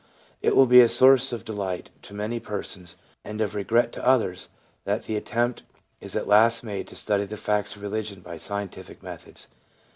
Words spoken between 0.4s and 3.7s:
It will be a source of delight to many persons, and of